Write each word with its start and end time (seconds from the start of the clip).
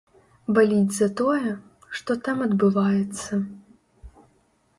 Баліць 0.57 0.95
за 0.95 1.09
тое, 1.19 1.51
што 1.99 2.11
там 2.29 2.37
адбываецца. 2.47 3.33